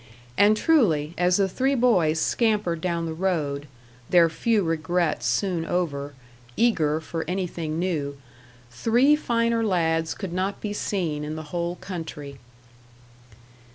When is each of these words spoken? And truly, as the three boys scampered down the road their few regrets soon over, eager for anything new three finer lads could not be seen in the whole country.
And 0.35 0.57
truly, 0.57 1.13
as 1.15 1.37
the 1.37 1.47
three 1.47 1.75
boys 1.75 2.19
scampered 2.19 2.81
down 2.81 3.05
the 3.05 3.13
road 3.13 3.67
their 4.09 4.29
few 4.29 4.63
regrets 4.63 5.27
soon 5.27 5.63
over, 5.63 6.15
eager 6.57 6.99
for 6.99 7.23
anything 7.27 7.77
new 7.77 8.17
three 8.71 9.15
finer 9.15 9.63
lads 9.63 10.15
could 10.15 10.33
not 10.33 10.59
be 10.59 10.73
seen 10.73 11.23
in 11.23 11.35
the 11.35 11.53
whole 11.53 11.75
country. 11.75 12.39